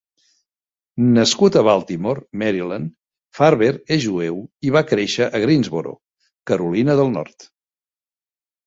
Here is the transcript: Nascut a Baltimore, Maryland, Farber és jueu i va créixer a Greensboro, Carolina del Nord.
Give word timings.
Nascut 1.17 1.57
a 1.59 1.61
Baltimore, 1.67 2.23
Maryland, 2.43 2.89
Farber 3.41 3.69
és 3.99 4.03
jueu 4.09 4.43
i 4.71 4.75
va 4.79 4.85
créixer 4.95 5.29
a 5.41 5.45
Greensboro, 5.47 5.95
Carolina 6.53 6.99
del 7.05 7.19
Nord. 7.21 7.51